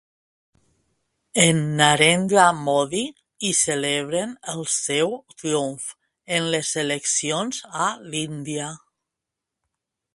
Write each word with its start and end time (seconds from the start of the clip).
En 1.41 1.59
Narendra 1.81 2.45
Modi 2.61 3.03
i 3.49 3.51
celebren 3.59 4.33
el 4.53 4.65
seu 4.77 5.13
triomf 5.41 5.85
en 6.39 6.49
les 6.55 6.73
eleccions 6.85 7.61
a 7.89 7.93
l'Índia. 8.09 8.73